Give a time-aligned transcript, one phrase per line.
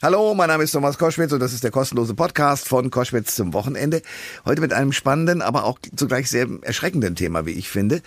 [0.00, 3.52] Hallo, mein Name ist Thomas Koschwitz und das ist der kostenlose Podcast von Koschwitz zum
[3.52, 4.00] Wochenende.
[4.44, 8.02] Heute mit einem spannenden, aber auch zugleich sehr erschreckenden Thema, wie ich finde.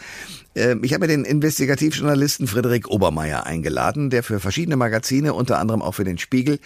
[0.55, 5.91] Ähm, ich habe den Investigativjournalisten Friedrich Obermeier eingeladen, der für verschiedene Magazine, unter anderem auch
[5.91, 6.59] für den Spiegel,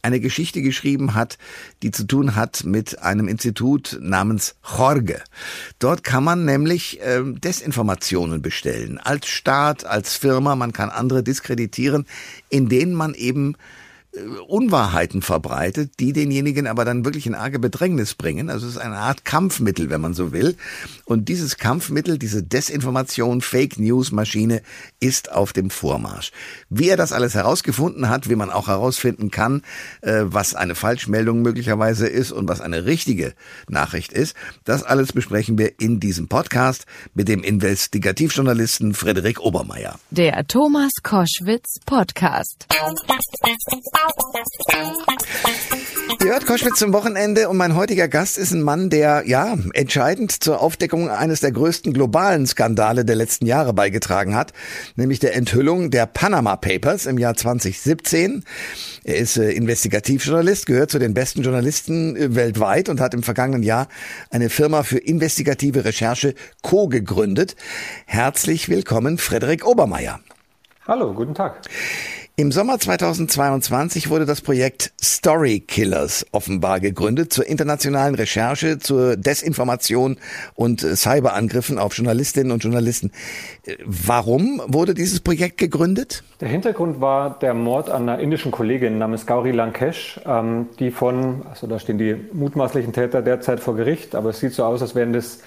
[0.00, 1.36] eine Geschichte geschrieben hat,
[1.82, 5.20] die zu tun hat mit einem Institut namens Jorge.
[5.78, 8.96] Dort kann man nämlich äh, Desinformationen bestellen.
[8.96, 12.06] Als Staat, als Firma, man kann andere diskreditieren,
[12.48, 13.56] in denen man eben
[14.48, 18.50] Unwahrheiten verbreitet, die denjenigen aber dann wirklich in arge Bedrängnis bringen.
[18.50, 20.56] Also es ist eine Art Kampfmittel, wenn man so will.
[21.04, 24.62] Und dieses Kampfmittel, diese Desinformation, Fake News Maschine
[24.98, 26.32] ist auf dem Vormarsch.
[26.68, 29.62] Wie er das alles herausgefunden hat, wie man auch herausfinden kann,
[30.00, 33.34] äh, was eine Falschmeldung möglicherweise ist und was eine richtige
[33.68, 40.00] Nachricht ist, das alles besprechen wir in diesem Podcast mit dem Investigativjournalisten Frederik Obermeier.
[40.10, 42.66] Der Thomas Koschwitz Podcast.
[46.22, 50.32] Ihr hört Koschwitz zum Wochenende und mein heutiger Gast ist ein Mann, der ja entscheidend
[50.32, 54.52] zur Aufdeckung eines der größten globalen Skandale der letzten Jahre beigetragen hat,
[54.96, 58.44] nämlich der Enthüllung der Panama Papers im Jahr 2017.
[59.04, 63.62] Er ist äh, Investigativjournalist, gehört zu den besten Journalisten äh, weltweit und hat im vergangenen
[63.62, 63.88] Jahr
[64.30, 67.56] eine Firma für investigative Recherche Co gegründet.
[68.06, 70.20] Herzlich willkommen, Frederik Obermeier.
[70.86, 71.62] Hallo, guten Tag.
[72.40, 80.16] Im Sommer 2022 wurde das Projekt Story Killers offenbar gegründet zur internationalen Recherche, zur Desinformation
[80.54, 83.12] und Cyberangriffen auf Journalistinnen und Journalisten.
[83.84, 86.24] Warum wurde dieses Projekt gegründet?
[86.40, 91.42] Der Hintergrund war der Mord an einer indischen Kollegin namens Gauri Lankesh, ähm, die von,
[91.50, 94.94] also da stehen die mutmaßlichen Täter derzeit vor Gericht, aber es sieht so aus, als
[94.94, 95.40] wären das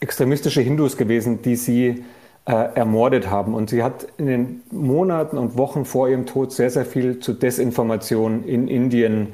[0.00, 2.04] extremistische Hindus gewesen, die sie
[2.46, 3.54] äh, ermordet haben.
[3.54, 7.32] Und sie hat in den Monaten und Wochen vor ihrem Tod sehr, sehr viel zu
[7.32, 9.28] Desinformation in Indien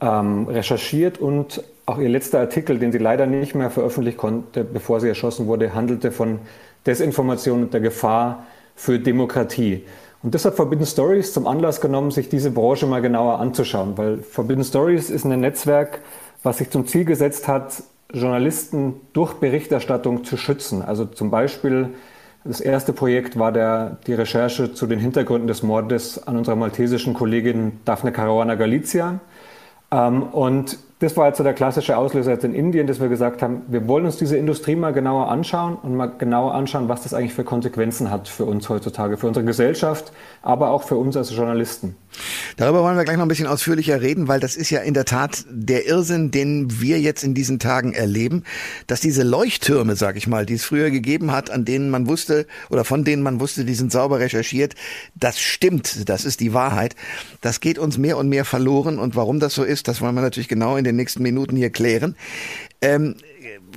[0.00, 5.00] ähm, recherchiert und auch ihr letzter Artikel, den sie leider nicht mehr veröffentlichen konnte, bevor
[5.00, 6.38] sie erschossen wurde, handelte von
[6.86, 9.84] Desinformation und der Gefahr für Demokratie.
[10.22, 14.64] Und deshalb Forbidden Stories zum Anlass genommen, sich diese Branche mal genauer anzuschauen, weil Forbidden
[14.64, 16.00] Stories ist ein Netzwerk,
[16.44, 17.82] was sich zum Ziel gesetzt hat,
[18.12, 20.82] Journalisten durch Berichterstattung zu schützen.
[20.82, 21.90] Also zum Beispiel
[22.44, 27.14] das erste Projekt war der, die Recherche zu den Hintergründen des Mordes an unserer maltesischen
[27.14, 29.20] Kollegin Daphne Caruana Galizia.
[29.92, 33.62] Ähm, und das war also der klassische Auslöser jetzt in Indien, dass wir gesagt haben,
[33.68, 37.34] wir wollen uns diese Industrie mal genauer anschauen und mal genauer anschauen, was das eigentlich
[37.34, 41.96] für Konsequenzen hat für uns heutzutage, für unsere Gesellschaft, aber auch für uns als Journalisten.
[42.56, 45.04] Darüber wollen wir gleich noch ein bisschen ausführlicher reden, weil das ist ja in der
[45.04, 48.44] Tat der Irrsinn, den wir jetzt in diesen Tagen erleben,
[48.86, 52.46] dass diese Leuchttürme, sag ich mal, die es früher gegeben hat, an denen man wusste
[52.70, 54.74] oder von denen man wusste, die sind sauber recherchiert,
[55.14, 56.96] das stimmt, das ist die Wahrheit.
[57.40, 60.22] Das geht uns mehr und mehr verloren und warum das so ist, das wollen wir
[60.22, 62.16] natürlich genau in den nächsten Minuten hier klären.
[62.80, 63.16] Ähm,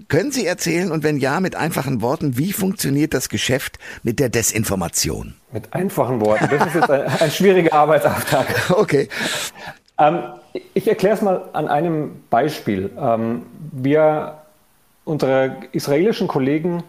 [0.08, 4.30] können Sie erzählen und wenn ja, mit einfachen Worten, wie funktioniert das Geschäft mit der
[4.30, 5.36] Desinformation?
[5.52, 8.48] Mit einfachen Worten, das ist jetzt ein, ein schwieriger Arbeitsauftrag.
[8.76, 9.10] Okay.
[9.98, 10.20] Ähm,
[10.74, 12.90] ich erkläre es mal an einem Beispiel.
[13.00, 14.40] Ähm, wir,
[15.06, 16.84] unsere israelischen Kollegen,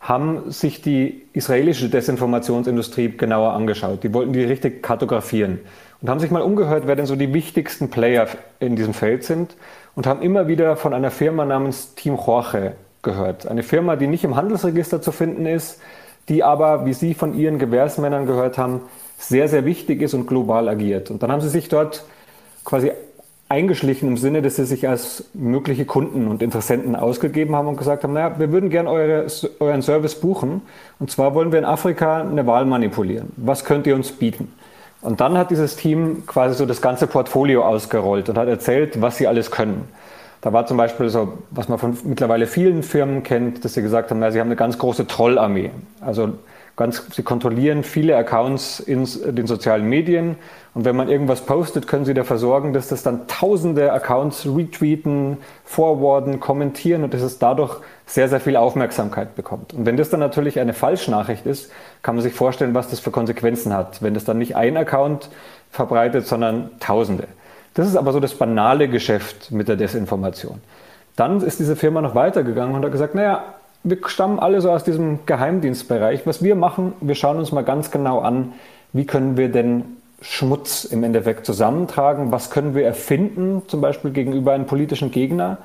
[0.00, 4.02] haben sich die israelische Desinformationsindustrie genauer angeschaut.
[4.02, 5.60] Die wollten die richtig kartografieren
[6.02, 8.28] und haben sich mal umgehört, wer denn so die wichtigsten Player
[8.58, 9.56] in diesem Feld sind
[9.94, 13.46] und haben immer wieder von einer Firma namens Team Jorge gehört.
[13.46, 15.80] Eine Firma, die nicht im Handelsregister zu finden ist,
[16.28, 18.82] die aber, wie Sie von Ihren Gewährsmännern gehört haben,
[19.18, 21.10] sehr, sehr wichtig ist und global agiert.
[21.10, 22.04] Und dann haben Sie sich dort
[22.64, 22.92] quasi
[23.50, 28.04] eingeschlichen im Sinne, dass sie sich als mögliche Kunden und Interessenten ausgegeben haben und gesagt
[28.04, 29.26] haben, naja, wir würden gerne eure,
[29.58, 30.62] euren Service buchen.
[31.00, 33.32] Und zwar wollen wir in Afrika eine Wahl manipulieren.
[33.36, 34.52] Was könnt ihr uns bieten?
[35.02, 39.16] Und dann hat dieses Team quasi so das ganze Portfolio ausgerollt und hat erzählt, was
[39.16, 39.88] sie alles können.
[40.42, 44.10] Da war zum Beispiel so, was man von mittlerweile vielen Firmen kennt, dass sie gesagt
[44.10, 45.70] haben, ja, sie haben eine ganz große Trollarmee.
[46.00, 46.34] Also
[46.80, 50.36] ganz, sie kontrollieren viele Accounts in den sozialen Medien
[50.72, 55.36] und wenn man irgendwas postet, können sie dafür sorgen, dass das dann tausende Accounts retweeten,
[55.66, 59.74] forwarden, kommentieren und dass es dadurch sehr, sehr viel Aufmerksamkeit bekommt.
[59.74, 63.10] Und wenn das dann natürlich eine Falschnachricht ist, kann man sich vorstellen, was das für
[63.10, 65.28] Konsequenzen hat, wenn das dann nicht ein Account
[65.70, 67.24] verbreitet, sondern Tausende.
[67.74, 70.62] Das ist aber so das banale Geschäft mit der Desinformation.
[71.14, 74.84] Dann ist diese Firma noch weitergegangen und hat gesagt, naja, wir stammen alle so aus
[74.84, 76.26] diesem Geheimdienstbereich.
[76.26, 78.52] Was wir machen, wir schauen uns mal ganz genau an,
[78.92, 79.84] wie können wir denn
[80.20, 85.58] Schmutz im Endeffekt zusammentragen, was können wir erfinden, zum Beispiel gegenüber einem politischen Gegner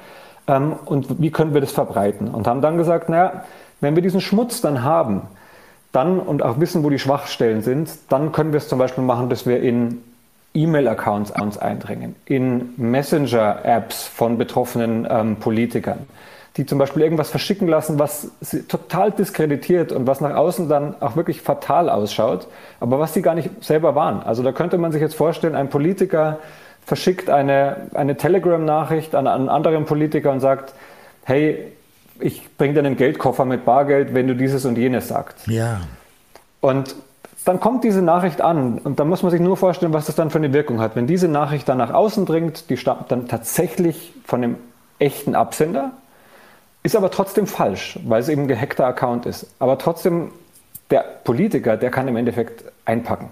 [0.47, 2.29] ähm, und wie können wir das verbreiten.
[2.29, 3.44] Und haben dann gesagt, naja,
[3.81, 5.23] wenn wir diesen Schmutz dann haben,
[5.91, 9.29] dann und auch wissen, wo die Schwachstellen sind, dann können wir es zum Beispiel machen,
[9.29, 10.01] dass wir in
[10.53, 16.00] E-Mail-Accounts eindringen, in Messenger-Apps von betroffenen ähm, Politikern,
[16.57, 18.31] die zum Beispiel irgendwas verschicken lassen, was
[18.69, 22.48] total diskreditiert und was nach außen dann auch wirklich fatal ausschaut,
[22.80, 24.24] aber was sie gar nicht selber waren.
[24.24, 26.40] Also da könnte man sich jetzt vorstellen, ein Politiker
[26.86, 30.74] verschickt eine, eine Telegram-Nachricht an einen anderen Politiker und sagt,
[31.25, 31.72] hey,
[32.19, 35.48] ich bringe dir einen Geldkoffer mit Bargeld, wenn du dieses und jenes sagst.
[35.48, 35.81] Ja.
[36.62, 36.96] Und
[37.44, 40.31] dann kommt diese Nachricht an und dann muss man sich nur vorstellen, was das dann
[40.31, 40.96] für eine Wirkung hat.
[40.96, 44.56] Wenn diese Nachricht dann nach außen dringt, die stammt dann tatsächlich von dem
[44.98, 45.92] echten Absender,
[46.85, 49.47] ist aber trotzdem falsch, weil es eben ein gehackter Account ist.
[49.57, 50.31] Aber trotzdem,
[50.91, 53.31] der Politiker, der kann im Endeffekt einpacken.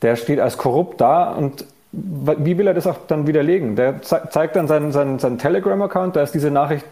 [0.00, 3.76] Der steht als korrupt da und wie will er das auch dann widerlegen?
[3.76, 6.86] Der zeigt dann seinen, seinen, seinen Telegram-Account, da ist diese Nachricht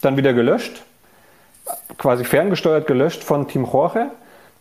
[0.00, 0.84] dann wieder gelöscht,
[1.98, 4.06] quasi ferngesteuert gelöscht von Team Jorge.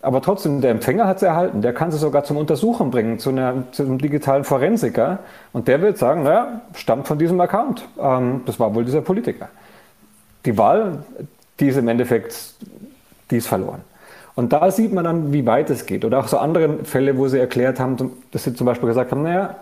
[0.01, 1.61] Aber trotzdem, der Empfänger hat sie erhalten.
[1.61, 5.19] Der kann sie sogar zum Untersuchen bringen, zu, einer, zu einem digitalen Forensiker.
[5.53, 7.87] Und der wird sagen, naja, stammt von diesem Account.
[7.99, 9.49] Ähm, das war wohl dieser Politiker.
[10.47, 11.03] Die Wahl,
[11.59, 12.53] die ist im Endeffekt,
[13.29, 13.81] die ist verloren.
[14.33, 16.05] Und da sieht man dann, wie weit es geht.
[16.05, 19.23] Oder auch so andere Fälle, wo sie erklärt haben, dass sie zum Beispiel gesagt haben,
[19.23, 19.57] naja,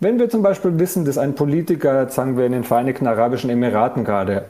[0.00, 4.02] wenn wir zum Beispiel wissen, dass ein Politiker, sagen wir in den Vereinigten Arabischen Emiraten
[4.02, 4.46] gerade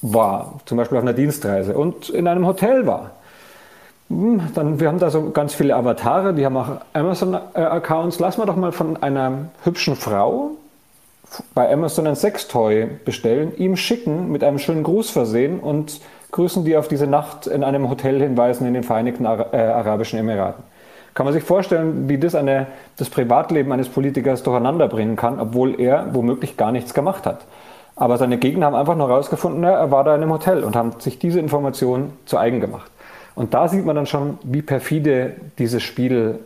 [0.00, 3.10] war, zum Beispiel auf einer Dienstreise und in einem Hotel war,
[4.08, 8.20] hm, dann, wir haben da so ganz viele Avatare, die haben auch Amazon-Accounts.
[8.20, 10.52] Lass mal doch mal von einer hübschen Frau
[11.54, 16.00] bei Amazon ein Sextoy bestellen, ihm schicken, mit einem schönen Gruß versehen und
[16.32, 20.62] grüßen die auf diese Nacht in einem Hotel hinweisen in den Vereinigten äh, Arabischen Emiraten.
[21.14, 25.80] Kann man sich vorstellen, wie das eine, das Privatleben eines Politikers durcheinander bringen kann, obwohl
[25.80, 27.40] er womöglich gar nichts gemacht hat.
[27.96, 30.92] Aber seine Gegner haben einfach nur herausgefunden, er war da in einem Hotel und haben
[31.00, 32.90] sich diese Information zu eigen gemacht.
[33.34, 36.38] Und da sieht man dann schon, wie perfide dieses Spiel,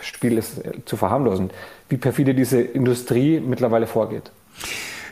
[0.00, 1.50] Spiel ist zu verharmlosen,
[1.88, 4.30] wie perfide diese Industrie mittlerweile vorgeht.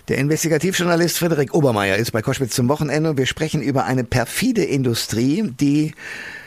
[0.09, 4.65] Der Investigativjournalist Frederik Obermeier ist bei Koschwitz zum Wochenende und wir sprechen über eine perfide
[4.65, 5.93] Industrie, die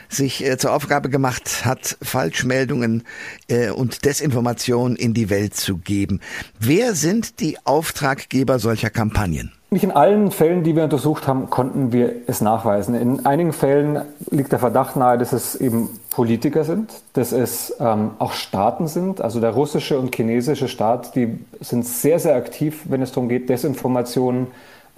[0.08, 3.04] sich äh, zur Aufgabe gemacht hat, Falschmeldungen
[3.48, 6.20] äh, und Desinformation in die Welt zu geben.
[6.58, 9.52] Wer sind die Auftraggeber solcher Kampagnen?
[9.72, 12.94] Nicht in allen Fällen, die wir untersucht haben, konnten wir es nachweisen.
[12.94, 18.10] In einigen Fällen liegt der Verdacht nahe, dass es eben Politiker sind, dass es ähm,
[18.18, 19.22] auch Staaten sind.
[19.22, 23.48] Also der russische und chinesische Staat, die sind sehr, sehr aktiv, wenn es darum geht,
[23.48, 24.48] Desinformationen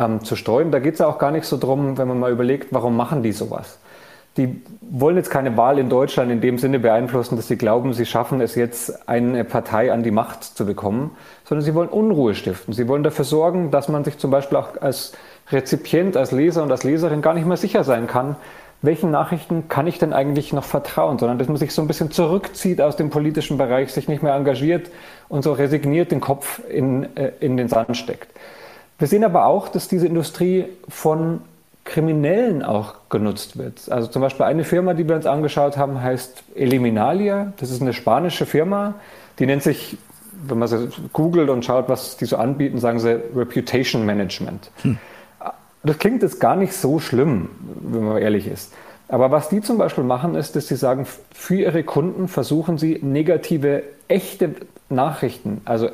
[0.01, 0.73] ähm, zu streuen.
[0.73, 3.31] Da geht es auch gar nicht so drum, wenn man mal überlegt, warum machen die
[3.31, 3.79] sowas
[4.37, 8.07] die wollen jetzt keine Wahl in Deutschland in dem Sinne beeinflussen, dass sie glauben, sie
[8.07, 11.13] schaffen es jetzt, eine Partei an die Macht zu bekommen,
[11.45, 12.75] sondern sie wollen Unruhe stiften.
[12.75, 15.13] Sie wollen dafür sorgen, dass man sich zum Beispiel auch als
[15.53, 18.37] Rezipient, als Leser und als Leserin gar nicht mehr sicher sein kann,
[18.83, 22.11] welchen Nachrichten kann ich denn eigentlich noch vertrauen, sondern dass man sich so ein bisschen
[22.11, 24.91] zurückzieht aus dem politischen Bereich, sich nicht mehr engagiert
[25.29, 28.29] und so resigniert den Kopf in, äh, in den Sand steckt.
[28.99, 31.41] Wir sehen aber auch, dass diese Industrie von
[31.85, 33.91] Kriminellen auch genutzt wird.
[33.91, 37.53] Also zum Beispiel eine Firma, die wir uns angeschaut haben, heißt Eliminalia.
[37.59, 38.95] Das ist eine spanische Firma,
[39.39, 39.99] die nennt sich,
[40.47, 44.71] wenn man sie googelt und schaut, was die so anbieten, sagen sie Reputation Management.
[44.83, 44.99] Hm.
[45.83, 47.51] Das klingt jetzt gar nicht so schlimm,
[47.83, 48.73] wenn man ehrlich ist.
[49.09, 52.99] Aber was die zum Beispiel machen, ist, dass sie sagen, für ihre Kunden versuchen sie
[53.03, 54.55] negative, echte
[54.89, 55.91] Nachrichten, also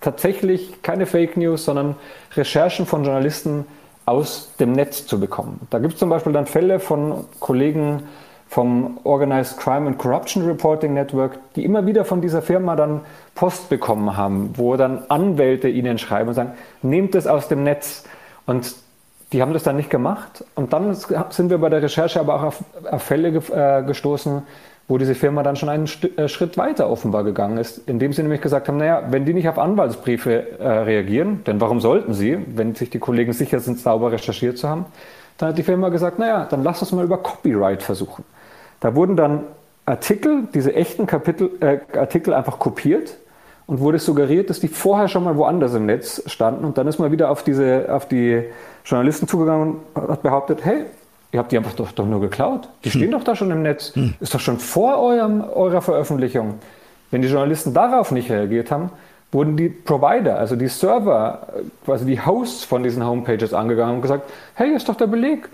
[0.00, 1.94] tatsächlich keine Fake News, sondern
[2.36, 3.66] Recherchen von Journalisten
[4.06, 5.66] aus dem Netz zu bekommen.
[5.70, 8.02] Da gibt es zum Beispiel dann Fälle von Kollegen
[8.48, 13.00] vom Organized Crime and Corruption Reporting Network, die immer wieder von dieser Firma dann
[13.34, 18.04] Post bekommen haben, wo dann Anwälte ihnen schreiben und sagen, nehmt es aus dem Netz.
[18.46, 18.74] Und
[19.32, 20.44] die haben das dann nicht gemacht.
[20.54, 24.42] Und dann sind wir bei der Recherche aber auch auf, auf Fälle äh, gestoßen,
[24.86, 28.42] wo diese Firma dann schon einen äh, Schritt weiter offenbar gegangen ist, indem sie nämlich
[28.42, 32.74] gesagt haben, naja, wenn die nicht auf Anwaltsbriefe äh, reagieren, denn warum sollten sie, wenn
[32.74, 34.84] sich die Kollegen sicher sind, sauber recherchiert zu haben,
[35.38, 38.24] dann hat die Firma gesagt, naja, dann lass uns mal über Copyright versuchen.
[38.80, 39.44] Da wurden dann
[39.86, 43.16] Artikel, diese echten Kapitel, äh, Artikel einfach kopiert
[43.66, 46.98] und wurde suggeriert, dass die vorher schon mal woanders im Netz standen und dann ist
[46.98, 48.44] man wieder auf, diese, auf die
[48.84, 50.84] Journalisten zugegangen und hat behauptet, hey,
[51.34, 52.68] Ihr habt die einfach doch, doch nur geklaut.
[52.84, 53.10] Die stehen hm.
[53.10, 53.92] doch da schon im Netz.
[53.96, 54.14] Hm.
[54.20, 56.60] Ist doch schon vor eurem, eurer Veröffentlichung.
[57.10, 58.90] Wenn die Journalisten darauf nicht reagiert haben,
[59.32, 61.48] wurden die Provider, also die Server,
[61.84, 65.48] quasi die Hosts von diesen Homepages angegangen und gesagt, hey, hier ist doch der Beleg.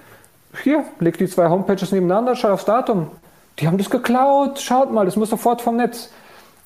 [0.62, 3.10] Hier, leg die zwei Homepages nebeneinander, schau aufs Datum.
[3.58, 6.10] Die haben das geklaut, schaut mal, das muss sofort vom Netz.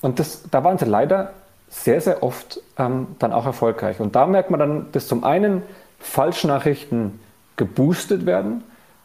[0.00, 1.34] Und das, da waren sie leider
[1.68, 4.00] sehr, sehr oft ähm, dann auch erfolgreich.
[4.00, 5.62] Und da merkt man dann, dass zum einen
[6.00, 7.20] Falschnachrichten
[7.56, 8.64] geboostet werden,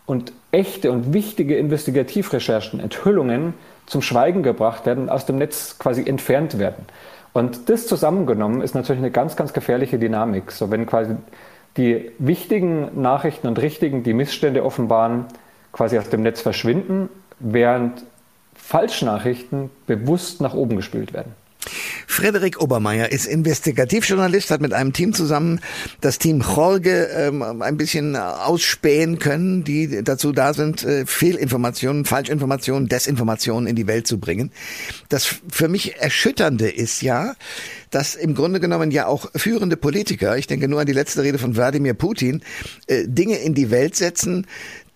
[0.10, 3.54] und echte und wichtige Investigativrecherchen, Enthüllungen
[3.86, 6.86] zum Schweigen gebracht werden, aus dem Netz quasi entfernt werden.
[7.32, 10.52] Und das zusammengenommen ist natürlich eine ganz, ganz gefährliche Dynamik.
[10.52, 11.16] So wenn quasi
[11.78, 15.26] die wichtigen Nachrichten und richtigen, die Missstände offenbaren,
[15.72, 18.04] quasi aus dem Netz verschwinden, während
[18.56, 21.36] Falschnachrichten bewusst nach oben gespült werden.
[22.20, 25.62] Frederik Obermeier ist Investigativjournalist, hat mit einem Team zusammen
[26.02, 32.90] das Team Jorge ähm, ein bisschen ausspähen können, die dazu da sind, äh, Fehlinformationen, Falschinformationen,
[32.90, 34.52] Desinformationen in die Welt zu bringen.
[35.08, 37.36] Das für mich Erschütternde ist ja,
[37.90, 41.38] dass im Grunde genommen ja auch führende Politiker, ich denke nur an die letzte Rede
[41.38, 42.42] von Wladimir Putin,
[42.88, 44.46] äh, Dinge in die Welt setzen,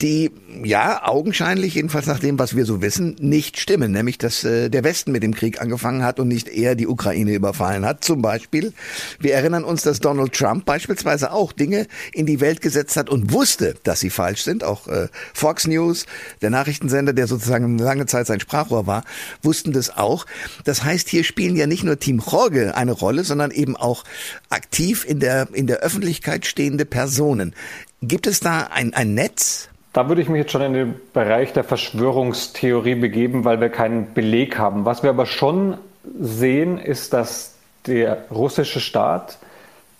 [0.03, 0.31] die
[0.63, 3.93] ja augenscheinlich, jedenfalls nach dem, was wir so wissen, nicht stimmen.
[3.93, 7.33] Nämlich, dass äh, der Westen mit dem Krieg angefangen hat und nicht eher die Ukraine
[7.33, 8.03] überfallen hat.
[8.03, 8.73] Zum Beispiel,
[9.19, 13.31] wir erinnern uns, dass Donald Trump beispielsweise auch Dinge in die Welt gesetzt hat und
[13.31, 14.65] wusste, dass sie falsch sind.
[14.65, 16.05] Auch äh, Fox News,
[16.41, 19.05] der Nachrichtensender, der sozusagen lange Zeit sein Sprachrohr war,
[19.41, 20.25] wussten das auch.
[20.65, 24.03] Das heißt, hier spielen ja nicht nur Team Jorge eine Rolle, sondern eben auch
[24.49, 27.55] aktiv in der, in der Öffentlichkeit stehende Personen.
[28.01, 29.69] Gibt es da ein, ein Netz?
[29.93, 34.13] Da würde ich mich jetzt schon in den Bereich der Verschwörungstheorie begeben, weil wir keinen
[34.15, 34.85] Beleg haben.
[34.85, 35.77] Was wir aber schon
[36.19, 37.53] sehen, ist, dass
[37.85, 39.37] der russische Staat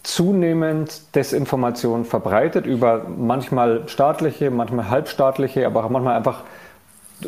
[0.01, 6.41] zunehmend Desinformation verbreitet über manchmal staatliche, manchmal halbstaatliche, aber auch manchmal einfach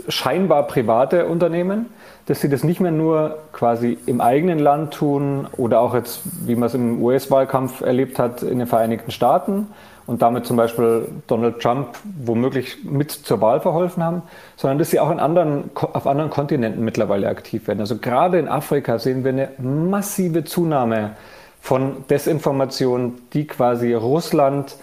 [0.09, 1.85] scheinbar private Unternehmen,
[2.25, 6.55] dass sie das nicht mehr nur quasi im eigenen Land tun oder auch jetzt, wie
[6.55, 9.67] man es im US-Wahlkampf erlebt hat, in den Vereinigten Staaten
[10.07, 14.21] und damit zum Beispiel Donald Trump womöglich mit zur Wahl verholfen haben,
[14.55, 17.79] sondern dass sie auch in anderen, auf anderen Kontinenten mittlerweile aktiv werden.
[17.79, 21.15] Also gerade in Afrika sehen wir eine massive Zunahme
[21.59, 24.75] von Desinformation, die quasi Russland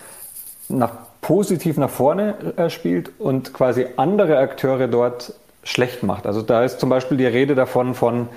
[0.69, 6.27] nach positiv nach vorne äh, spielt und quasi andere Akteure dort schlecht macht.
[6.27, 8.29] Also da ist zum Beispiel die Rede davon, von,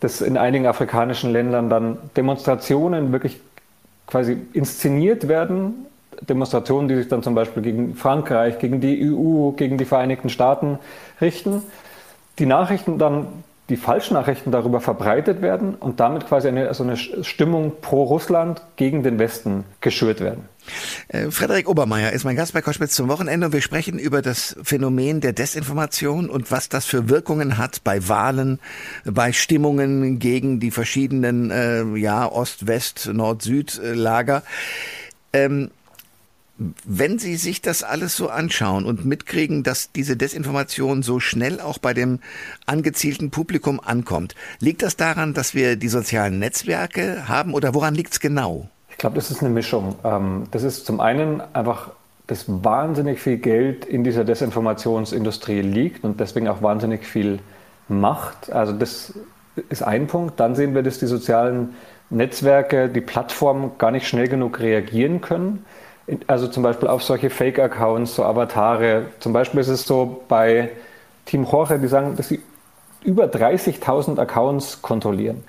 [0.00, 3.40] dass in einigen afrikanischen Ländern dann Demonstrationen wirklich
[4.06, 5.86] quasi inszeniert werden,
[6.20, 10.78] Demonstrationen, die sich dann zum Beispiel gegen Frankreich, gegen die EU, gegen die Vereinigten Staaten
[11.20, 11.62] richten,
[12.38, 13.28] die Nachrichten dann
[13.70, 19.02] die Falschnachrichten darüber verbreitet werden und damit quasi eine, also eine Stimmung pro Russland gegen
[19.02, 20.46] den Westen geschürt werden.
[21.08, 24.56] Äh, Frederik Obermeier ist mein Gast bei Koschwitz zum Wochenende und wir sprechen über das
[24.62, 28.60] Phänomen der Desinformation und was das für Wirkungen hat bei Wahlen,
[29.04, 34.42] bei Stimmungen gegen die verschiedenen äh, ja, Ost, West, Nord, Süd Lager.
[35.32, 35.70] Ähm,
[36.56, 41.78] wenn Sie sich das alles so anschauen und mitkriegen, dass diese Desinformation so schnell auch
[41.78, 42.20] bei dem
[42.66, 48.12] angezielten Publikum ankommt, liegt das daran, dass wir die sozialen Netzwerke haben oder woran liegt
[48.12, 48.68] es genau?
[48.90, 49.96] Ich glaube, das ist eine Mischung.
[50.04, 51.90] Ähm, das ist zum einen einfach,
[52.28, 57.40] dass wahnsinnig viel Geld in dieser Desinformationsindustrie liegt und deswegen auch wahnsinnig viel
[57.88, 58.52] Macht.
[58.52, 59.12] Also das
[59.68, 60.38] ist ein Punkt.
[60.38, 61.74] Dann sehen wir, dass die sozialen
[62.10, 65.64] Netzwerke, die Plattformen gar nicht schnell genug reagieren können
[66.26, 69.06] also zum Beispiel auf solche Fake-Accounts, so Avatare.
[69.20, 70.70] Zum Beispiel ist es so bei
[71.24, 72.40] Team Jorge, die sagen, dass sie
[73.02, 75.44] über 30.000 Accounts kontrollieren.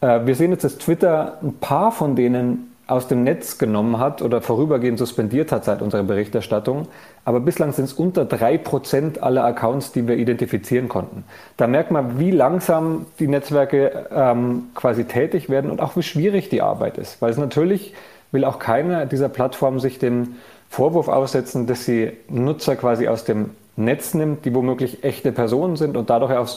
[0.00, 4.22] Äh, wir sehen jetzt, dass Twitter ein paar von denen aus dem Netz genommen hat
[4.22, 6.88] oder vorübergehend suspendiert hat seit unserer Berichterstattung.
[7.26, 11.24] Aber bislang sind es unter 3% aller Accounts, die wir identifizieren konnten.
[11.58, 16.48] Da merkt man, wie langsam die Netzwerke ähm, quasi tätig werden und auch wie schwierig
[16.48, 17.20] die Arbeit ist.
[17.20, 17.94] Weil es natürlich
[18.32, 20.36] will auch keine dieser Plattformen sich dem
[20.68, 25.96] Vorwurf aussetzen, dass sie Nutzer quasi aus dem Netz nimmt, die womöglich echte Personen sind
[25.96, 26.48] und dadurch auch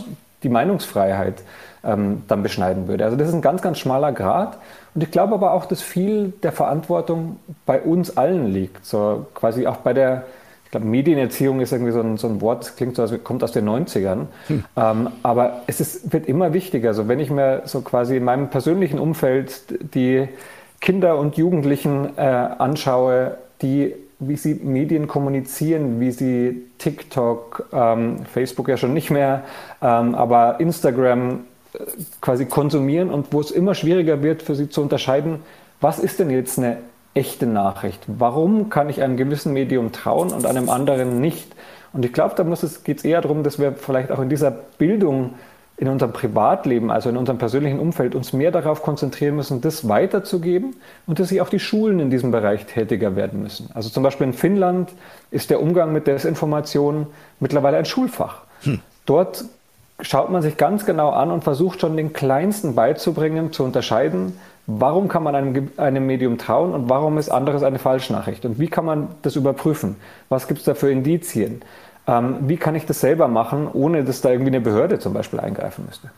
[0.43, 1.43] die Meinungsfreiheit
[1.83, 3.05] ähm, dann beschneiden würde.
[3.05, 4.57] Also das ist ein ganz, ganz schmaler Grad.
[4.93, 8.85] Und ich glaube aber auch, dass viel der Verantwortung bei uns allen liegt.
[8.85, 10.25] So quasi auch bei der,
[10.65, 13.43] ich glaube, Medienerziehung ist irgendwie so ein, so ein Wort, das klingt so, als kommt
[13.43, 14.27] aus den 90ern.
[14.47, 14.63] Hm.
[14.75, 16.89] Ähm, aber es ist, wird immer wichtiger.
[16.89, 19.63] Also wenn ich mir so quasi in meinem persönlichen Umfeld
[19.93, 20.27] die
[20.81, 28.69] Kinder und Jugendlichen äh, anschaue, die wie sie Medien kommunizieren, wie sie TikTok, ähm, Facebook
[28.69, 29.43] ja schon nicht mehr,
[29.81, 31.41] ähm, aber Instagram
[31.73, 31.79] äh,
[32.21, 35.39] quasi konsumieren und wo es immer schwieriger wird für sie zu unterscheiden,
[35.81, 36.77] was ist denn jetzt eine
[37.15, 37.99] echte Nachricht?
[38.05, 41.55] Warum kann ich einem gewissen Medium trauen und einem anderen nicht?
[41.91, 42.43] Und ich glaube, da
[42.83, 45.33] geht es eher darum, dass wir vielleicht auch in dieser Bildung
[45.81, 50.75] in unserem Privatleben, also in unserem persönlichen Umfeld, uns mehr darauf konzentrieren müssen, das weiterzugeben
[51.07, 53.67] und dass sich auch die Schulen in diesem Bereich tätiger werden müssen.
[53.73, 54.91] Also zum Beispiel in Finnland
[55.31, 57.07] ist der Umgang mit Desinformation
[57.39, 58.43] mittlerweile ein Schulfach.
[58.61, 58.79] Hm.
[59.07, 59.45] Dort
[60.01, 65.07] schaut man sich ganz genau an und versucht schon den Kleinsten beizubringen, zu unterscheiden, warum
[65.07, 68.85] kann man einem, einem Medium trauen und warum ist anderes eine Falschnachricht und wie kann
[68.85, 69.95] man das überprüfen?
[70.29, 71.63] Was gibt es da für Indizien?
[72.07, 75.39] Ähm, wie kann ich das selber machen, ohne dass da irgendwie eine Behörde zum Beispiel
[75.39, 76.09] eingreifen müsste?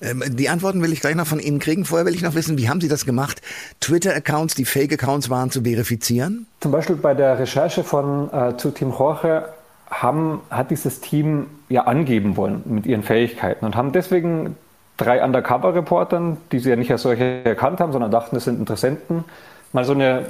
[0.00, 1.84] Ähm, die Antworten will ich gleich noch von Ihnen kriegen.
[1.84, 3.42] Vorher will ich noch wissen, wie haben Sie das gemacht,
[3.80, 6.46] Twitter-Accounts, die Fake-Accounts waren, zu verifizieren?
[6.60, 9.48] Zum Beispiel bei der Recherche von äh, zu Team Jorge
[9.90, 14.56] haben, hat dieses Team ja angeben wollen mit ihren Fähigkeiten und haben deswegen
[14.96, 19.24] drei Undercover-Reportern, die sie ja nicht als solche erkannt haben, sondern dachten, es sind Interessenten,
[19.72, 20.26] mal so eine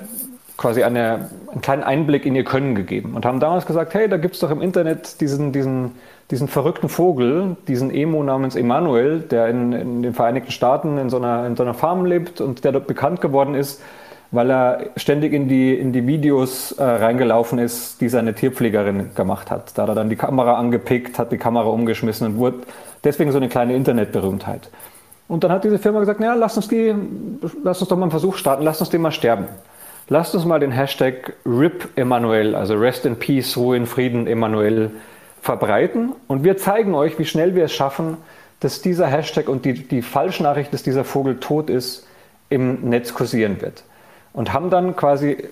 [0.57, 4.17] quasi eine, einen kleinen Einblick in ihr Können gegeben und haben damals gesagt, hey, da
[4.17, 5.93] gibt es doch im Internet diesen, diesen,
[6.31, 11.19] diesen verrückten Vogel, diesen Emo namens Emanuel, der in, in den Vereinigten Staaten in so,
[11.19, 13.83] einer, in so einer Farm lebt und der dort bekannt geworden ist,
[14.31, 19.51] weil er ständig in die, in die Videos äh, reingelaufen ist, die seine Tierpflegerin gemacht
[19.51, 19.77] hat.
[19.77, 22.59] Da hat er dann die Kamera angepickt, hat die Kamera umgeschmissen und wurde
[23.05, 24.71] deswegen so eine kleine Internetberühmtheit.
[25.29, 26.95] Und dann hat diese Firma gesagt, naja, lass uns, die,
[27.63, 29.47] lass uns doch mal einen Versuch starten, lass uns den mal sterben.
[30.09, 34.93] Lasst uns mal den Hashtag RIP Emanuel, also Rest in Peace, Ruhe in Frieden Emanuel,
[35.43, 36.13] verbreiten.
[36.29, 38.17] Und wir zeigen euch, wie schnell wir es schaffen,
[38.61, 42.07] dass dieser Hashtag und die, die Falschnachricht, dass dieser Vogel tot ist,
[42.51, 43.83] im Netz kursieren wird
[44.33, 45.49] und haben dann quasi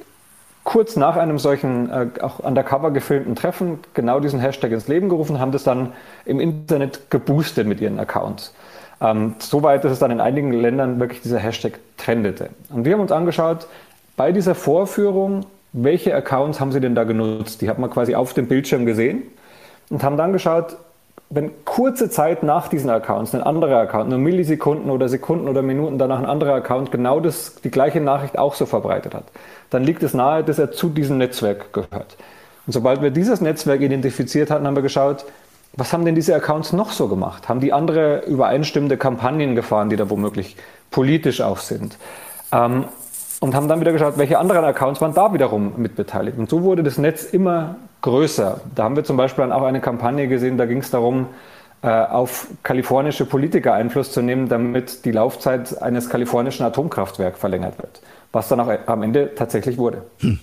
[0.62, 5.40] kurz nach einem solchen äh, auch undercover gefilmten Treffen genau diesen Hashtag ins Leben gerufen,
[5.40, 5.92] haben das dann
[6.24, 8.54] im Internet geboostet mit ihren Accounts.
[9.00, 12.50] Ähm, Soweit, dass es dann in einigen Ländern wirklich dieser Hashtag trendete.
[12.70, 13.66] Und wir haben uns angeschaut,
[14.16, 17.60] bei dieser Vorführung, welche Accounts haben sie denn da genutzt?
[17.60, 19.22] Die hat man quasi auf dem Bildschirm gesehen
[19.90, 20.76] und haben dann geschaut,
[21.30, 25.98] wenn kurze Zeit nach diesen Accounts ein anderer Account, nur Millisekunden oder Sekunden oder Minuten
[25.98, 29.24] danach ein anderer Account genau das, die gleiche Nachricht auch so verbreitet hat,
[29.70, 32.16] dann liegt es nahe, dass er zu diesem Netzwerk gehört.
[32.66, 35.24] Und sobald wir dieses Netzwerk identifiziert hatten, haben wir geschaut,
[35.76, 37.48] was haben denn diese Accounts noch so gemacht?
[37.48, 40.56] Haben die andere übereinstimmende Kampagnen gefahren, die da womöglich
[40.92, 41.98] politisch auch sind?
[42.52, 42.84] Ähm,
[43.44, 46.38] und haben dann wieder geschaut, welche anderen Accounts waren da wiederum mitbeteiligt.
[46.38, 48.62] Und so wurde das Netz immer größer.
[48.74, 51.26] Da haben wir zum Beispiel dann auch eine Kampagne gesehen, da ging es darum,
[51.82, 58.00] äh, auf kalifornische Politiker Einfluss zu nehmen, damit die Laufzeit eines kalifornischen Atomkraftwerks verlängert wird.
[58.32, 60.04] Was dann auch am Ende tatsächlich wurde.
[60.20, 60.38] Hm.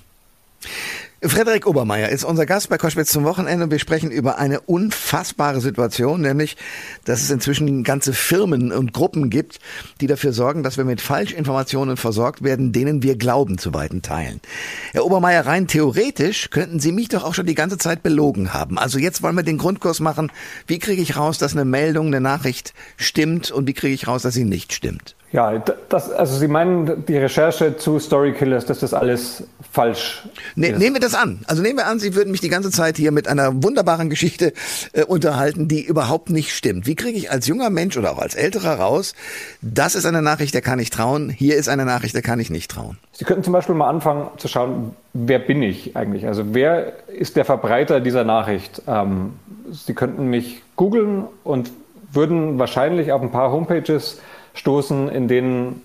[1.23, 5.62] Frederik Obermeier ist unser Gast bei Koschwitz zum Wochenende und wir sprechen über eine unfassbare
[5.62, 6.57] Situation, nämlich,
[7.05, 9.60] dass es inzwischen ganze Firmen und Gruppen gibt,
[10.01, 14.41] die dafür sorgen, dass wir mit Falschinformationen versorgt werden, denen wir glauben zu weiten Teilen.
[14.93, 18.79] Herr Obermeier, rein theoretisch könnten Sie mich doch auch schon die ganze Zeit belogen haben.
[18.79, 20.31] Also jetzt wollen wir den Grundkurs machen.
[20.65, 24.23] Wie kriege ich raus, dass eine Meldung, eine Nachricht stimmt und wie kriege ich raus,
[24.23, 25.15] dass sie nicht stimmt?
[25.34, 30.24] Ja, das, also Sie meinen die Recherche zu Story Killers, dass das alles falsch
[30.56, 30.80] ne, ist?
[30.80, 31.39] Nehmen wir das an.
[31.48, 34.52] Also nehmen wir an, Sie würden mich die ganze Zeit hier mit einer wunderbaren Geschichte
[34.91, 36.86] äh, unterhalten, die überhaupt nicht stimmt.
[36.86, 39.13] Wie kriege ich als junger Mensch oder auch als älterer raus,
[39.62, 42.50] das ist eine Nachricht, der kann ich trauen, hier ist eine Nachricht, der kann ich
[42.50, 42.98] nicht trauen?
[43.13, 46.28] Sie könnten zum Beispiel mal anfangen zu schauen, wer bin ich eigentlich?
[46.28, 48.82] Also wer ist der Verbreiter dieser Nachricht?
[48.86, 49.34] Ähm,
[49.72, 51.72] Sie könnten mich googeln und
[52.12, 54.20] würden wahrscheinlich auf ein paar Homepages
[54.53, 55.81] stoßen, in denen,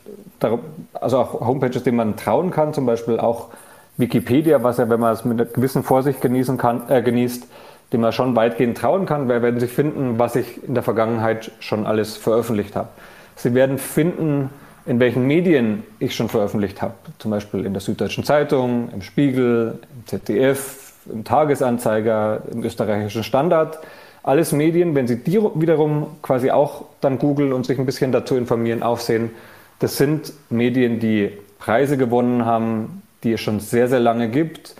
[0.92, 3.48] also auch Homepages, denen man trauen kann, zum Beispiel auch
[3.96, 7.46] Wikipedia, was ja, wenn man es mit einer gewissen Vorsicht genießen kann, äh, genießt,
[7.92, 11.52] dem man schon weitgehend trauen kann, weil werden Sie finden, was ich in der Vergangenheit
[11.60, 12.88] schon alles veröffentlicht habe.
[13.36, 14.50] Sie werden finden,
[14.86, 19.78] in welchen Medien ich schon veröffentlicht habe, zum Beispiel in der Süddeutschen Zeitung, im Spiegel,
[19.94, 23.78] im ZDF, im Tagesanzeiger, im österreichischen Standard
[24.26, 28.36] alles Medien, wenn Sie die wiederum quasi auch dann googeln und sich ein bisschen dazu
[28.36, 29.30] informieren, aufsehen,
[29.78, 34.74] das sind Medien, die Preise gewonnen haben, die es schon sehr, sehr lange gibt,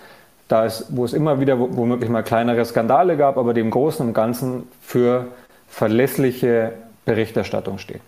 [0.48, 4.04] da es, wo es immer wieder womöglich mal kleinere Skandale gab, aber die im Großen
[4.06, 5.26] und Ganzen für
[5.68, 6.72] verlässliche
[7.04, 8.00] Berichterstattung stehen.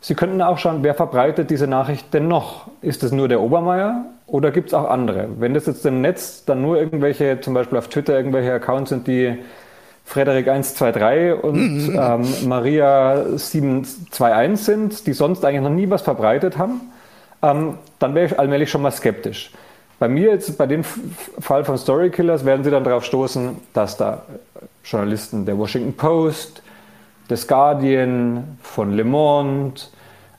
[0.00, 2.68] Sie könnten auch schauen, wer verbreitet diese Nachricht denn noch?
[2.82, 5.28] Ist es nur der Obermeier oder gibt es auch andere?
[5.38, 9.06] Wenn das jetzt im Netz dann nur irgendwelche, zum Beispiel auf Twitter irgendwelche Accounts sind,
[9.06, 9.38] die
[10.08, 12.00] Frederik 123 und mhm.
[12.00, 16.80] ähm, Maria 721 sind, die sonst eigentlich noch nie was verbreitet haben,
[17.42, 19.50] ähm, dann wäre ich allmählich schon mal skeptisch.
[19.98, 24.22] Bei mir jetzt, bei dem Fall von Storykillers, werden Sie dann darauf stoßen, dass da
[24.82, 26.62] Journalisten der Washington Post,
[27.28, 29.78] des Guardian, von Le Monde,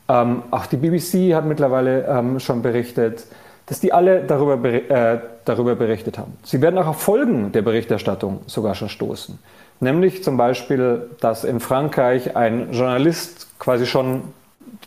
[0.07, 3.25] ähm, auch die BBC hat mittlerweile ähm, schon berichtet,
[3.69, 6.33] dass die alle darüber, äh, darüber berichtet haben.
[6.43, 9.37] Sie werden auch auf Folgen der Berichterstattung sogar schon stoßen.
[9.79, 14.23] Nämlich zum Beispiel, dass in Frankreich ein Journalist quasi schon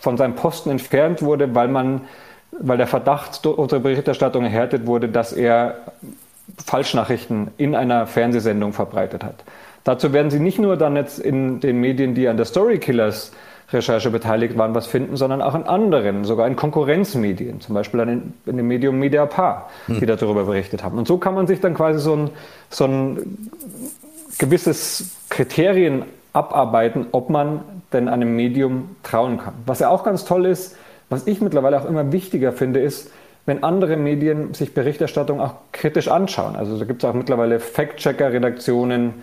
[0.01, 2.03] von seinem Posten entfernt wurde, weil man,
[2.51, 5.77] weil der Verdacht unserer Berichterstattung erhärtet wurde, dass er
[6.67, 9.45] Falschnachrichten in einer Fernsehsendung verbreitet hat.
[9.85, 13.33] Dazu werden Sie nicht nur dann jetzt in den Medien, die an der Story Killers
[13.73, 18.35] Recherche beteiligt waren, was finden, sondern auch in anderen, sogar in Konkurrenzmedien, zum Beispiel in,
[18.47, 20.07] in dem Medium Mediapar, die hm.
[20.07, 20.99] darüber berichtet haben.
[20.99, 22.31] Und so kann man sich dann quasi so ein,
[22.71, 23.39] so ein
[24.39, 27.61] gewisses Kriterien abarbeiten, ob man
[27.93, 29.55] denn einem Medium trauen kann.
[29.67, 30.77] Was ja auch ganz toll ist,
[31.11, 33.11] was ich mittlerweile auch immer wichtiger finde, ist,
[33.45, 36.57] wenn andere Medien sich Berichterstattung auch kritisch anschauen.
[36.57, 39.15] Also da gibt es auch mittlerweile Fact-Checker-Redaktionen,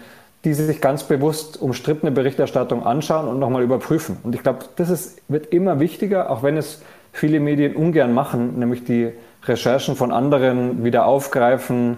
[0.45, 4.17] die sich ganz bewusst umstrittene Berichterstattung anschauen und nochmal überprüfen.
[4.23, 8.57] Und ich glaube, das ist, wird immer wichtiger, auch wenn es viele Medien ungern machen,
[8.57, 9.11] nämlich die
[9.45, 11.97] Recherchen von anderen wieder aufgreifen.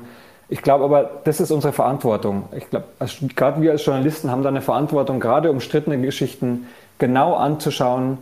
[0.49, 2.45] Ich glaube aber, das ist unsere Verantwortung.
[2.56, 2.86] Ich glaube,
[3.36, 8.19] gerade wir als Journalisten haben da eine Verantwortung, gerade umstrittene Geschichten genau anzuschauen,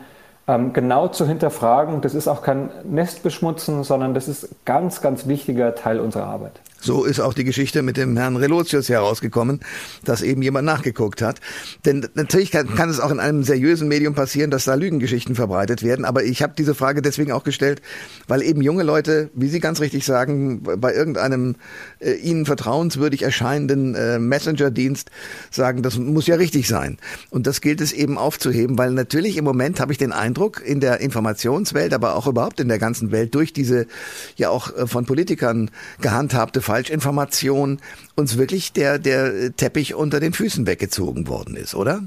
[0.47, 2.01] ähm, genau zu hinterfragen.
[2.01, 6.59] Das ist auch kein Nestbeschmutzen, sondern das ist ganz, ganz wichtiger Teil unserer Arbeit.
[6.79, 9.59] So ist auch die Geschichte mit dem Herrn Relotius herausgekommen,
[10.05, 11.39] dass eben jemand nachgeguckt hat.
[11.85, 15.83] Denn natürlich kann, kann, es auch in einem seriösen Medium passieren, dass da Lügengeschichten verbreitet
[15.83, 16.05] werden.
[16.05, 17.81] Aber ich habe diese Frage deswegen auch gestellt,
[18.27, 21.55] weil eben junge Leute, wie Sie ganz richtig sagen, bei irgendeinem
[21.99, 25.11] äh, ihnen vertrauenswürdig erscheinenden äh, Messenger-Dienst
[25.51, 26.97] sagen, das muss ja richtig sein.
[27.29, 30.79] Und das gilt es eben aufzuheben, weil natürlich im Moment habe ich den Eindruck, in
[30.79, 33.87] der Informationswelt, aber auch überhaupt in der ganzen Welt, durch diese
[34.35, 37.79] ja auch äh, von Politikern gehandhabte Falschinformation
[38.15, 42.03] uns wirklich der, der Teppich unter den Füßen weggezogen worden ist, oder?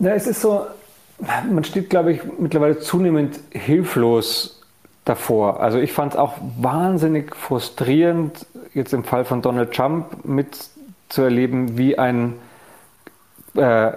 [0.00, 0.66] Ja, es ist so,
[1.48, 4.60] man steht, glaube ich, mittlerweile zunehmend hilflos
[5.04, 5.60] davor.
[5.60, 11.96] Also ich fand es auch wahnsinnig frustrierend, jetzt im Fall von Donald Trump mitzuerleben, wie
[11.96, 12.34] ein,
[13.54, 13.92] äh,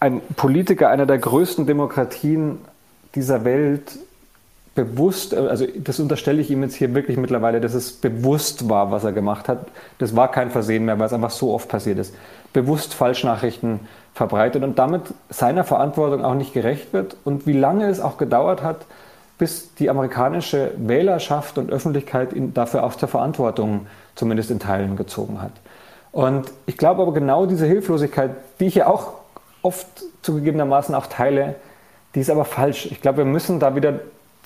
[0.00, 2.58] ein Politiker einer der größten Demokratien
[3.14, 4.00] dieser Welt
[4.74, 9.04] bewusst, also das unterstelle ich ihm jetzt hier wirklich mittlerweile, dass es bewusst war, was
[9.04, 9.66] er gemacht hat.
[9.98, 12.14] Das war kein Versehen mehr, weil es einfach so oft passiert ist.
[12.52, 13.80] Bewusst Falschnachrichten
[14.14, 18.62] verbreitet und damit seiner Verantwortung auch nicht gerecht wird und wie lange es auch gedauert
[18.62, 18.86] hat,
[19.38, 25.42] bis die amerikanische Wählerschaft und Öffentlichkeit ihn dafür auch zur Verantwortung zumindest in Teilen gezogen
[25.42, 25.52] hat.
[26.12, 29.14] Und ich glaube aber genau diese Hilflosigkeit, die ich ja auch
[29.62, 29.86] oft
[30.22, 31.56] zugegebenermaßen auch teile,
[32.14, 32.86] die ist aber falsch.
[32.86, 33.94] Ich glaube, wir müssen da wieder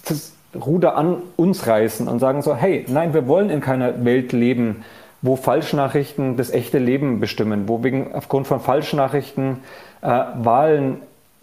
[0.07, 4.33] das Ruder an uns reißen und sagen so, hey, nein, wir wollen in keiner Welt
[4.33, 4.85] leben,
[5.21, 9.59] wo Falschnachrichten das echte Leben bestimmen, wo wegen aufgrund von Falschnachrichten
[10.01, 10.99] äh, Wahlen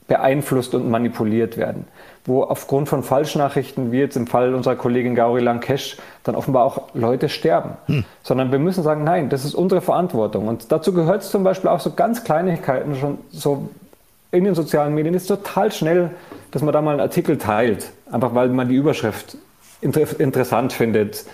[0.08, 1.88] beeinflusst und manipuliert werden,
[2.26, 6.94] wo aufgrund von Falschnachrichten, wie jetzt im Fall unserer Kollegin Gauri Lankesh, dann offenbar auch
[6.94, 7.72] Leute sterben.
[7.88, 8.06] Hm.
[8.22, 10.48] Sondern wir müssen sagen, nein, das ist unsere Verantwortung.
[10.48, 13.70] Und dazu gehört es zum Beispiel auch so ganz Kleinigkeiten, schon so
[14.32, 16.12] in den sozialen Medien ist total schnell,
[16.56, 19.38] dass man da mal einen Artikel teilt, einfach weil man die Überschrift
[19.82, 21.26] inter interessant findet,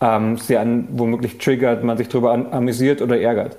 [0.00, 3.56] ähm, sie an, womöglich triggert, man sich darüber amüsiert oder ärgert.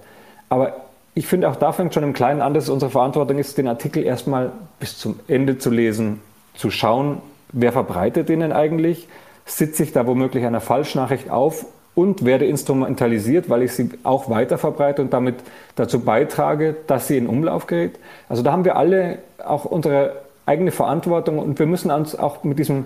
[0.47, 0.77] Aber
[1.15, 3.67] ich finde auch da fängt schon im Kleinen an, dass es unsere Verantwortung ist, den
[3.67, 6.21] Artikel erstmal bis zum Ende zu lesen,
[6.53, 7.17] zu schauen,
[7.51, 9.09] wer verbreitet den denn eigentlich,
[9.43, 14.57] sitze ich da womöglich einer Falschnachricht auf und werde instrumentalisiert, weil ich sie auch weiter
[14.57, 15.35] verbreite und damit
[15.75, 17.99] dazu beitrage, dass sie in Umlauf gerät.
[18.29, 22.59] Also da haben wir alle auch unsere eigene Verantwortung und wir müssen uns auch mit
[22.59, 22.85] diesem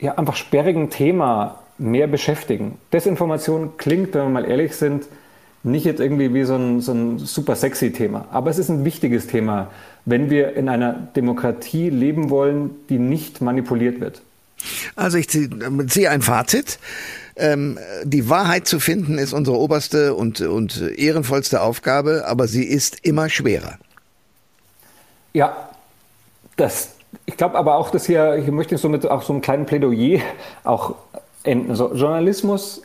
[0.00, 2.78] ja, einfach sperrigen Thema mehr beschäftigen.
[2.92, 5.04] Desinformation klingt, wenn wir mal ehrlich sind,
[5.62, 8.84] nicht jetzt irgendwie wie so ein, so ein super sexy Thema, aber es ist ein
[8.84, 9.70] wichtiges Thema,
[10.04, 14.22] wenn wir in einer Demokratie leben wollen, die nicht manipuliert wird.
[14.96, 16.78] Also ich ziehe ein Fazit.
[17.36, 23.04] Ähm, die Wahrheit zu finden ist unsere oberste und, und ehrenvollste Aufgabe, aber sie ist
[23.04, 23.78] immer schwerer.
[25.32, 25.67] Ja,
[26.58, 29.66] das, ich glaube aber auch, dass hier, ich möchte so mit auch so einem kleinen
[29.66, 30.20] Plädoyer
[30.64, 30.94] auch
[31.44, 31.74] enden.
[31.74, 32.82] So, Journalismus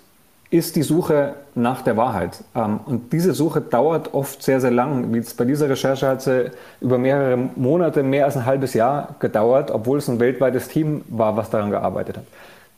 [0.49, 2.43] ist die Suche nach der Wahrheit.
[2.55, 5.13] Ähm, und diese Suche dauert oft sehr, sehr lang.
[5.13, 9.71] Wie bei dieser Recherche hat sie über mehrere Monate, mehr als ein halbes Jahr gedauert,
[9.71, 12.25] obwohl es ein weltweites Team war, was daran gearbeitet hat.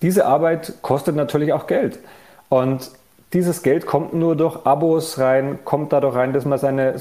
[0.02, 2.00] Diese Arbeit kostet natürlich auch Geld.
[2.48, 2.92] Und
[3.36, 6.96] dieses Geld kommt nur durch Abos rein, kommt dadurch rein, dass man seine,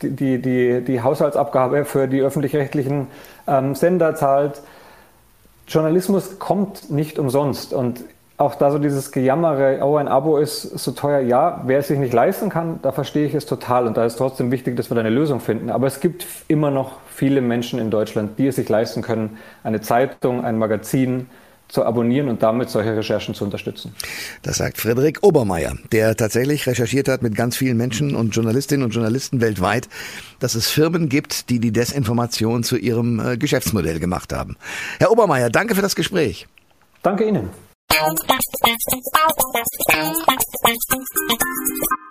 [0.00, 3.08] die, die, die Haushaltsabgabe für die öffentlich-rechtlichen
[3.46, 4.62] ähm, Sender zahlt.
[5.68, 7.74] Journalismus kommt nicht umsonst.
[7.74, 8.04] Und
[8.38, 11.20] auch da so dieses Gejammere, oh, ein Abo ist so teuer.
[11.20, 13.86] Ja, wer es sich nicht leisten kann, da verstehe ich es total.
[13.86, 15.68] Und da ist trotzdem wichtig, dass wir da eine Lösung finden.
[15.68, 19.82] Aber es gibt immer noch viele Menschen in Deutschland, die es sich leisten können, eine
[19.82, 21.28] Zeitung, ein Magazin,
[21.68, 23.94] zu abonnieren und damit solche Recherchen zu unterstützen.
[24.42, 28.92] Das sagt Frederik Obermeier, der tatsächlich recherchiert hat mit ganz vielen Menschen und Journalistinnen und
[28.92, 29.88] Journalisten weltweit,
[30.38, 34.56] dass es Firmen gibt, die die Desinformation zu ihrem äh, Geschäftsmodell gemacht haben.
[34.98, 36.46] Herr Obermeier, danke für das Gespräch.
[37.02, 37.50] Danke Ihnen.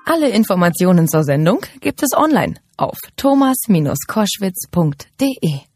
[0.06, 5.75] Alle Informationen zur Sendung gibt es online auf thomas-koschwitz.de.